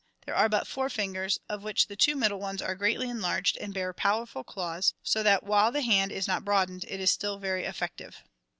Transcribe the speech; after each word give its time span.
57,B) 0.21 0.25
there 0.25 0.35
are 0.35 0.49
but 0.49 0.67
four 0.67 0.89
fingers, 0.89 1.39
of 1.47 1.61
which 1.61 1.85
the 1.85 1.95
two 1.95 2.15
middle 2.15 2.39
ones 2.39 2.59
are 2.59 2.73
greatly 2.73 3.07
enlarged 3.07 3.55
and 3.57 3.71
bear 3.71 3.93
powerful 3.93 4.43
claws, 4.43 4.95
so 5.03 5.21
that 5.21 5.43
while 5.43 5.71
the 5.71 5.81
hand 5.83 6.11
is 6.11 6.27
not 6.27 6.43
broad 6.43 6.69
ened 6.71 6.83
it 6.87 6.99
is 6.99 7.11
still 7.11 7.37
very 7.37 7.65
effective. 7.65 8.23